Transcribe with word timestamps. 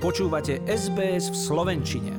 Počúvate 0.00 0.64
SBS 0.64 1.28
v 1.28 1.36
Slovenčine. 1.36 2.16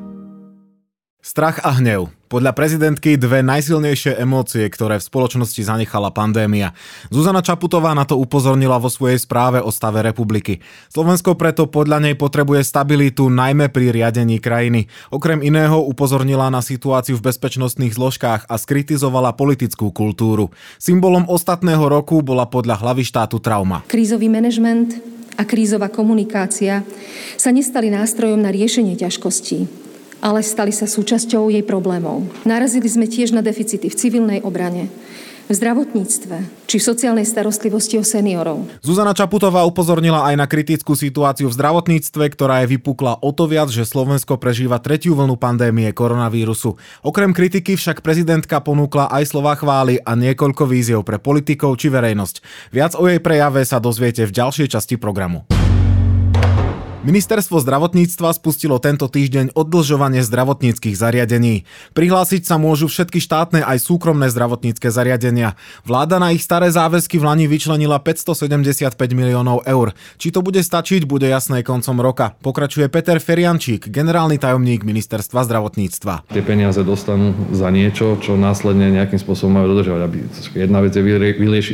Strach 1.17 1.65
a 1.65 1.81
hnev. 1.81 2.13
Podľa 2.29 2.53
prezidentky 2.53 3.17
dve 3.17 3.41
najsilnejšie 3.41 4.21
emócie, 4.21 4.69
ktoré 4.69 5.01
v 5.01 5.07
spoločnosti 5.09 5.57
zanechala 5.65 6.13
pandémia. 6.13 6.77
Zuzana 7.09 7.41
Čaputová 7.41 7.97
na 7.97 8.05
to 8.05 8.21
upozornila 8.21 8.77
vo 8.77 8.85
svojej 8.85 9.17
správe 9.17 9.65
o 9.65 9.73
stave 9.73 10.05
republiky. 10.05 10.61
Slovensko 10.93 11.33
preto 11.33 11.65
podľa 11.65 12.05
nej 12.05 12.13
potrebuje 12.13 12.61
stabilitu 12.61 13.33
najmä 13.33 13.73
pri 13.73 13.89
riadení 13.89 14.37
krajiny. 14.37 14.85
Okrem 15.09 15.41
iného 15.41 15.81
upozornila 15.81 16.53
na 16.53 16.61
situáciu 16.61 17.17
v 17.17 17.33
bezpečnostných 17.33 17.97
zložkách 17.97 18.45
a 18.45 18.55
skritizovala 18.61 19.33
politickú 19.33 19.89
kultúru. 19.89 20.53
Symbolom 20.77 21.25
ostatného 21.25 21.81
roku 21.89 22.21
bola 22.21 22.45
podľa 22.45 22.77
hlavy 22.77 23.01
štátu 23.01 23.41
trauma. 23.41 23.81
Krízový 23.89 24.29
manažment 24.29 25.20
a 25.41 25.43
krízová 25.43 25.89
komunikácia 25.89 26.85
sa 27.33 27.49
nestali 27.49 27.89
nástrojom 27.89 28.37
na 28.37 28.53
riešenie 28.53 28.93
ťažkostí 28.93 29.81
ale 30.21 30.45
stali 30.45 30.69
sa 30.69 30.85
súčasťou 30.85 31.49
jej 31.49 31.65
problémov. 31.65 32.21
Narazili 32.45 32.85
sme 32.85 33.09
tiež 33.09 33.33
na 33.33 33.41
deficity 33.41 33.89
v 33.89 33.97
civilnej 33.97 34.39
obrane, 34.45 34.87
v 35.51 35.59
zdravotníctve 35.59 36.35
či 36.63 36.79
v 36.79 36.87
sociálnej 36.87 37.27
starostlivosti 37.27 37.99
o 37.99 38.07
seniorov. 38.07 38.63
Zuzana 38.79 39.11
Čaputová 39.11 39.67
upozornila 39.67 40.23
aj 40.31 40.39
na 40.39 40.47
kritickú 40.47 40.95
situáciu 40.95 41.51
v 41.51 41.57
zdravotníctve, 41.59 42.23
ktorá 42.31 42.63
je 42.63 42.79
vypukla 42.79 43.19
o 43.19 43.35
to 43.35 43.51
viac, 43.51 43.67
že 43.67 43.83
Slovensko 43.83 44.39
prežíva 44.39 44.79
tretiu 44.79 45.11
vlnu 45.11 45.35
pandémie 45.35 45.91
koronavírusu. 45.91 46.79
Okrem 47.03 47.35
kritiky 47.35 47.75
však 47.75 47.99
prezidentka 47.99 48.63
ponúkla 48.63 49.11
aj 49.11 49.27
slova 49.27 49.59
chvály 49.59 49.99
a 49.99 50.15
niekoľko 50.15 50.63
víziev 50.63 51.03
pre 51.03 51.19
politikov 51.19 51.75
či 51.75 51.91
verejnosť. 51.91 52.71
Viac 52.71 52.95
o 52.95 53.03
jej 53.11 53.19
prejave 53.19 53.67
sa 53.67 53.83
dozviete 53.83 54.23
v 54.23 54.31
ďalšej 54.31 54.71
časti 54.71 54.95
programu. 54.95 55.43
Ministerstvo 57.01 57.57
zdravotníctva 57.65 58.29
spustilo 58.29 58.77
tento 58.77 59.09
týždeň 59.09 59.57
oddlžovanie 59.57 60.21
zdravotníckých 60.21 60.93
zariadení. 60.93 61.65
Prihlásiť 61.97 62.45
sa 62.45 62.61
môžu 62.61 62.85
všetky 62.93 63.17
štátne 63.17 63.65
aj 63.65 63.81
súkromné 63.81 64.29
zdravotnícke 64.29 64.85
zariadenia. 64.93 65.57
Vláda 65.81 66.21
na 66.21 66.29
ich 66.29 66.45
staré 66.45 66.69
záväzky 66.69 67.17
v 67.17 67.25
Lani 67.25 67.49
vyčlenila 67.49 67.97
575 67.97 68.93
miliónov 69.17 69.65
eur. 69.65 69.97
Či 70.21 70.29
to 70.29 70.45
bude 70.45 70.61
stačiť, 70.61 71.09
bude 71.09 71.25
jasné 71.25 71.65
koncom 71.65 71.97
roka. 71.97 72.37
Pokračuje 72.37 72.85
Peter 72.85 73.17
Feriančík, 73.17 73.89
generálny 73.89 74.37
tajomník 74.37 74.85
Ministerstva 74.85 75.41
zdravotníctva. 75.41 76.29
Tie 76.29 76.45
peniaze 76.45 76.85
dostanú 76.85 77.33
za 77.49 77.73
niečo, 77.73 78.21
čo 78.21 78.37
následne 78.37 78.93
nejakým 78.93 79.17
spôsobom 79.17 79.57
majú 79.57 79.73
dodržovať. 79.73 80.01
Aby 80.05 80.17
jedna 80.53 80.85
vec 80.85 80.93
je 80.93 81.01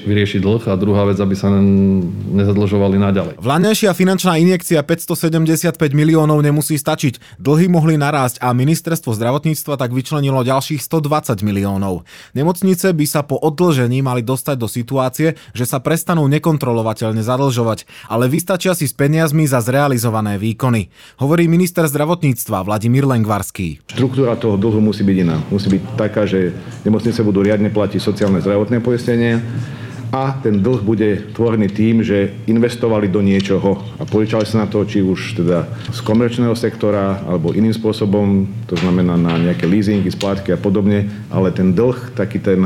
vyriešiť, 0.08 0.39
dlh 0.39 0.64
a 0.72 0.80
druhá 0.80 1.03
vec, 1.03 1.19
aby 1.19 1.36
sa 1.36 1.52
nezadlžovali 1.52 2.95
naďalej. 2.95 3.44
Vládnejšia 3.44 3.91
finančná 3.91 4.39
injekcia 4.39 4.80
500 4.80 5.17
175 5.18 5.73
miliónov 5.98 6.46
nemusí 6.46 6.78
stačiť. 6.78 7.42
Dlhy 7.42 7.66
mohli 7.73 7.98
narásť 7.98 8.38
a 8.38 8.54
ministerstvo 8.54 9.18
zdravotníctva 9.18 9.82
tak 9.82 9.90
vyčlenilo 9.90 10.46
ďalších 10.46 10.78
120 10.78 11.42
miliónov. 11.42 12.06
Nemocnice 12.38 12.94
by 12.94 13.06
sa 13.09 13.26
po 13.26 13.42
odlžení 13.42 14.06
mali 14.06 14.22
dostať 14.22 14.56
do 14.62 14.70
situácie, 14.70 15.34
že 15.58 15.66
sa 15.66 15.82
prestanú 15.82 16.30
nekontrolovateľne 16.30 17.26
zadlžovať, 17.26 17.90
ale 18.14 18.30
vystačia 18.30 18.78
si 18.78 18.86
s 18.86 18.94
peniazmi 18.94 19.50
za 19.50 19.58
zrealizované 19.66 20.38
výkony. 20.38 20.94
Hovorí 21.18 21.50
minister 21.50 21.90
zdravotníctva 21.90 22.62
Vladimír 22.62 23.09
Lengvarský. 23.09 23.81
Štruktúra 23.90 24.38
toho 24.38 24.62
dlhu 24.62 24.78
musí 24.78 25.02
byť 25.02 25.18
iná. 25.18 25.42
Musí 25.50 25.74
byť 25.74 25.81
taká, 25.98 26.30
že 26.30 26.54
nemocnice 26.86 27.26
budú 27.26 27.42
riadne 27.42 27.74
platiť 27.74 27.98
sociálne 27.98 28.38
zdravotné 28.38 28.78
poistenie, 28.86 29.42
a 30.18 30.34
ten 30.42 30.66
dlh 30.66 30.82
bude 30.82 31.30
tvorený 31.38 31.70
tým, 31.70 32.02
že 32.02 32.34
investovali 32.50 33.06
do 33.06 33.22
niečoho 33.22 33.78
a 34.02 34.04
požičali 34.04 34.50
sa 34.50 34.66
na 34.66 34.68
to, 34.68 34.82
či 34.82 35.06
už 35.06 35.38
teda 35.38 35.70
z 35.94 36.00
komerčného 36.02 36.58
sektora 36.58 37.22
alebo 37.22 37.54
iným 37.54 37.74
spôsobom, 37.78 38.50
to 38.66 38.74
znamená 38.82 39.14
na 39.14 39.38
nejaké 39.38 39.69
leasingy, 39.69 40.09
splátky 40.09 40.58
a 40.58 40.59
podobne, 40.59 41.06
ale 41.30 41.53
ten 41.53 41.69
dlh, 41.69 42.18
taký 42.18 42.41
ten 42.41 42.66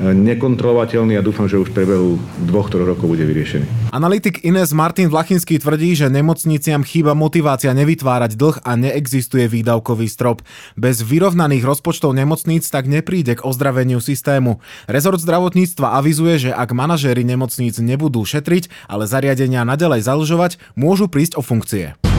nekontrolovateľný 0.00 1.18
a 1.18 1.22
dúfam, 1.22 1.50
že 1.50 1.60
už 1.60 1.70
v 1.70 1.76
priebehu 1.82 2.10
dvoch, 2.48 2.72
troch 2.72 2.88
rokov 2.88 3.12
bude 3.12 3.26
vyriešený. 3.28 3.92
Analytik 3.92 4.40
Ines 4.40 4.72
Martin 4.72 5.12
Vlachinský 5.12 5.60
tvrdí, 5.60 5.92
že 5.92 6.08
nemocniciam 6.08 6.80
chýba 6.80 7.12
motivácia 7.12 7.76
nevytvárať 7.76 8.40
dlh 8.40 8.56
a 8.64 8.72
neexistuje 8.80 9.50
výdavkový 9.50 10.08
strop. 10.08 10.40
Bez 10.80 11.04
vyrovnaných 11.04 11.66
rozpočtov 11.66 12.16
nemocníc 12.16 12.64
tak 12.72 12.88
nepríde 12.88 13.36
k 13.36 13.44
ozdraveniu 13.44 14.00
systému. 14.00 14.64
Rezort 14.88 15.20
zdravotníctva 15.20 16.00
avizuje, 16.00 16.48
že 16.48 16.50
ak 16.54 16.72
manažéri 16.72 17.26
nemocníc 17.26 17.76
nebudú 17.76 18.24
šetriť, 18.24 18.88
ale 18.88 19.04
zariadenia 19.04 19.66
nadalej 19.68 20.08
zalžovať, 20.08 20.56
môžu 20.78 21.10
prísť 21.10 21.36
o 21.36 21.42
funkcie. 21.44 22.11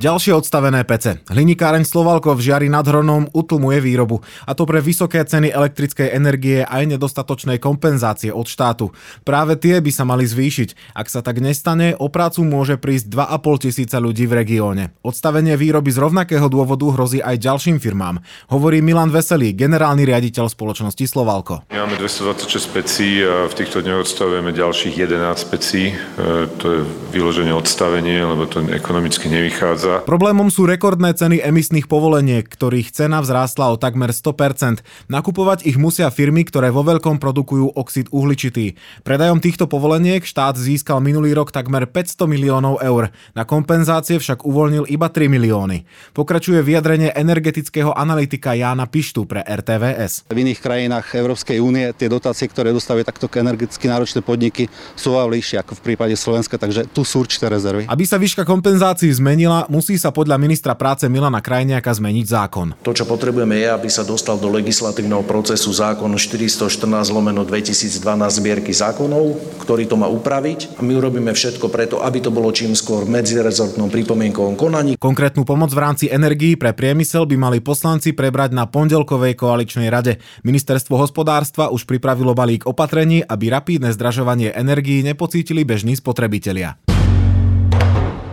Ďalšie 0.00 0.32
odstavené 0.32 0.80
pece. 0.88 1.20
Hliníkáreň 1.28 1.84
Slovalko 1.84 2.32
v 2.32 2.40
Žiari 2.40 2.72
nad 2.72 2.88
Hronom 2.88 3.28
utlmuje 3.36 3.84
výrobu. 3.84 4.24
A 4.48 4.56
to 4.56 4.64
pre 4.64 4.80
vysoké 4.80 5.20
ceny 5.20 5.52
elektrickej 5.52 6.16
energie 6.16 6.64
aj 6.64 6.96
nedostatočnej 6.96 7.60
kompenzácie 7.60 8.32
od 8.32 8.48
štátu. 8.48 8.96
Práve 9.28 9.60
tie 9.60 9.76
by 9.76 9.92
sa 9.92 10.08
mali 10.08 10.24
zvýšiť. 10.24 10.96
Ak 10.96 11.12
sa 11.12 11.20
tak 11.20 11.44
nestane, 11.44 11.92
o 12.00 12.08
prácu 12.08 12.48
môže 12.48 12.80
prísť 12.80 13.12
2,5 13.12 13.68
tisíca 13.68 14.00
ľudí 14.00 14.24
v 14.24 14.40
regióne. 14.40 14.96
Odstavenie 15.04 15.60
výroby 15.60 15.92
z 15.92 16.00
rovnakého 16.00 16.48
dôvodu 16.48 16.88
hrozí 16.96 17.20
aj 17.20 17.36
ďalším 17.36 17.76
firmám. 17.76 18.24
Hovorí 18.48 18.80
Milan 18.80 19.12
Veselý, 19.12 19.52
generálny 19.52 20.08
riaditeľ 20.08 20.48
spoločnosti 20.48 21.04
Slovalko. 21.04 21.68
Máme 21.76 22.00
226 22.00 22.72
pecí 22.72 23.20
a 23.20 23.44
v 23.44 23.52
týchto 23.52 23.84
dňoch 23.84 24.08
odstavujeme 24.08 24.48
ďalších 24.48 24.96
11 24.96 25.52
pecí. 25.52 25.92
E, 25.92 26.48
to 26.56 26.64
je 26.72 26.80
vyloženie 27.12 27.52
odstavenie, 27.52 28.24
lebo 28.24 28.48
to 28.48 28.64
ekonomicky 28.72 29.28
nevychádza 29.28 29.89
prichádza. 29.90 30.06
Problémom 30.06 30.48
sú 30.50 30.66
rekordné 30.66 31.10
ceny 31.14 31.42
emisných 31.42 31.86
povoleniek, 31.90 32.46
ktorých 32.46 32.94
cena 32.94 33.18
vzrástla 33.22 33.74
o 33.74 33.76
takmer 33.80 34.14
100%. 34.14 34.82
Nakupovať 35.10 35.66
ich 35.66 35.78
musia 35.78 36.10
firmy, 36.10 36.46
ktoré 36.46 36.70
vo 36.70 36.86
veľkom 36.86 37.18
produkujú 37.18 37.74
oxid 37.74 38.06
uhličitý. 38.14 38.78
Predajom 39.02 39.42
týchto 39.42 39.66
povoleniek 39.66 40.22
štát 40.22 40.54
získal 40.54 41.02
minulý 41.02 41.34
rok 41.34 41.50
takmer 41.50 41.86
500 41.90 42.30
miliónov 42.30 42.78
eur. 42.82 43.10
Na 43.34 43.42
kompenzácie 43.46 44.18
však 44.18 44.46
uvoľnil 44.46 44.86
iba 44.90 45.10
3 45.10 45.26
milióny. 45.26 45.86
Pokračuje 46.14 46.62
vyjadrenie 46.62 47.10
energetického 47.14 47.94
analytika 47.94 48.54
Jána 48.54 48.86
Pištu 48.86 49.26
pre 49.26 49.42
RTVS. 49.42 50.30
V 50.30 50.38
iných 50.38 50.60
krajinách 50.62 51.06
Európskej 51.14 51.58
únie 51.58 51.90
tie 51.96 52.06
dotácie, 52.06 52.46
ktoré 52.46 52.74
dostávajú 52.74 53.06
takto 53.06 53.26
energeticky 53.30 53.86
náročné 53.86 54.20
podniky, 54.20 54.66
sú 54.98 55.16
vyššie 55.16 55.62
ako 55.62 55.72
v 55.78 55.82
prípade 55.92 56.14
Slovenska, 56.18 56.58
takže 56.58 56.84
tu 56.90 57.06
sú 57.06 57.22
určité 57.22 57.46
rezervy. 57.46 57.86
Aby 57.86 58.04
sa 58.04 58.18
výška 58.20 58.42
kompenzácií 58.44 59.08
zmenila, 59.14 59.64
musí 59.80 59.96
sa 59.96 60.12
podľa 60.12 60.36
ministra 60.36 60.76
práce 60.76 61.08
Milana 61.08 61.40
Krajniaka 61.40 61.88
zmeniť 61.88 62.26
zákon. 62.28 62.76
To, 62.84 62.92
čo 62.92 63.08
potrebujeme 63.08 63.56
je, 63.56 63.72
aby 63.72 63.88
sa 63.88 64.04
dostal 64.04 64.36
do 64.36 64.52
legislatívneho 64.52 65.24
procesu 65.24 65.72
zákon 65.72 66.12
414 66.12 66.84
lomeno 67.08 67.48
2012 67.48 67.96
zbierky 68.28 68.76
zákonov, 68.76 69.40
ktorý 69.64 69.88
to 69.88 69.96
má 69.96 70.04
upraviť. 70.04 70.76
A 70.76 70.84
my 70.84 71.00
urobíme 71.00 71.32
všetko 71.32 71.72
preto, 71.72 72.04
aby 72.04 72.20
to 72.20 72.28
bolo 72.28 72.52
čím 72.52 72.76
skôr 72.76 73.08
v 73.08 73.16
medzirezortnom 73.16 73.88
pripomienkovom 73.88 74.52
konaní. 74.60 75.00
Konkrétnu 75.00 75.48
pomoc 75.48 75.72
v 75.72 75.80
rámci 75.80 76.12
energií 76.12 76.60
pre 76.60 76.76
priemysel 76.76 77.24
by 77.24 77.40
mali 77.40 77.64
poslanci 77.64 78.12
prebrať 78.12 78.52
na 78.52 78.68
pondelkovej 78.68 79.32
koaličnej 79.32 79.88
rade. 79.88 80.20
Ministerstvo 80.44 81.00
hospodárstva 81.00 81.72
už 81.72 81.88
pripravilo 81.88 82.36
balík 82.36 82.68
opatrení, 82.68 83.24
aby 83.24 83.48
rapídne 83.48 83.88
zdražovanie 83.96 84.52
energií 84.52 85.00
nepocítili 85.00 85.64
bežní 85.64 85.96
spotrebitelia. 85.96 86.89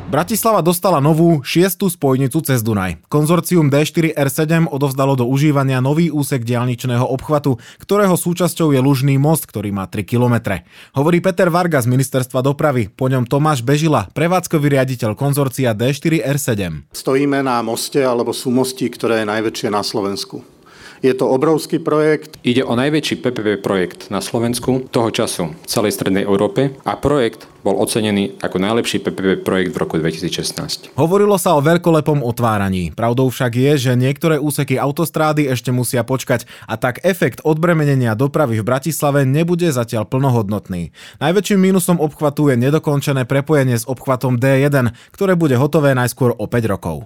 Bratislava 0.07 0.63
dostala 0.63 1.03
novú 1.03 1.43
šiestú 1.43 1.91
spojnicu 1.91 2.39
cez 2.39 2.63
Dunaj. 2.63 3.03
Konzorcium 3.11 3.67
D4R7 3.67 4.71
odovzdalo 4.71 5.19
do 5.19 5.27
užívania 5.27 5.83
nový 5.83 6.07
úsek 6.07 6.47
diálničného 6.47 7.03
obchvatu, 7.03 7.59
ktorého 7.83 8.15
súčasťou 8.15 8.71
je 8.71 8.79
Lužný 8.79 9.19
most, 9.19 9.51
ktorý 9.51 9.75
má 9.75 9.83
3 9.83 10.07
km. 10.07 10.63
Hovorí 10.95 11.19
Peter 11.19 11.51
Varga 11.51 11.83
z 11.83 11.91
Ministerstva 11.91 12.39
dopravy, 12.39 12.87
po 12.87 13.11
ňom 13.11 13.27
Tomáš 13.27 13.67
Bežila, 13.67 14.07
prevádzkový 14.15 14.79
riaditeľ 14.79 15.11
konzorcia 15.11 15.75
D4R7. 15.75 16.87
Stojíme 16.95 17.43
na 17.43 17.59
moste 17.59 17.99
alebo 17.99 18.31
sú 18.31 18.47
mosti, 18.47 18.87
ktoré 18.87 19.27
je 19.27 19.27
najväčšie 19.27 19.67
na 19.75 19.83
Slovensku. 19.83 20.56
Je 21.05 21.13
to 21.13 21.29
obrovský 21.29 21.77
projekt. 21.77 22.41
Ide 22.41 22.65
o 22.65 22.73
najväčší 22.73 23.21
PPP 23.21 23.61
projekt 23.61 24.09
na 24.09 24.17
Slovensku 24.17 24.89
toho 24.89 25.13
času 25.13 25.53
v 25.53 25.67
celej 25.69 25.93
Strednej 25.93 26.25
Európe 26.25 26.73
a 26.81 26.97
projekt 26.97 27.45
bol 27.61 27.77
ocenený 27.77 28.39
ako 28.39 28.57
najlepší 28.63 29.03
PPP 29.03 29.43
projekt 29.43 29.75
v 29.75 29.77
roku 29.77 29.99
2016. 29.99 30.95
Hovorilo 30.95 31.35
sa 31.35 31.53
o 31.53 31.61
veľkolepom 31.61 32.23
otváraní. 32.23 32.95
Pravdou 32.95 33.27
však 33.27 33.51
je, 33.53 33.71
že 33.77 33.91
niektoré 33.99 34.39
úseky 34.39 34.79
autostrády 34.79 35.45
ešte 35.51 35.75
musia 35.75 36.01
počkať 36.07 36.47
a 36.65 36.79
tak 36.79 37.03
efekt 37.03 37.43
odbremenenia 37.43 38.15
dopravy 38.15 38.63
v 38.63 38.65
Bratislave 38.65 39.27
nebude 39.27 39.69
zatiaľ 39.69 40.07
plnohodnotný. 40.07 40.95
Najväčším 41.19 41.59
mínusom 41.59 41.99
obchvatu 41.99 42.49
je 42.49 42.55
nedokončené 42.57 43.27
prepojenie 43.27 43.75
s 43.75 43.85
obchvatom 43.85 44.39
D1, 44.39 44.95
ktoré 45.11 45.35
bude 45.35 45.59
hotové 45.59 45.91
najskôr 45.91 46.33
o 46.33 46.45
5 46.47 46.73
rokov. 46.73 47.05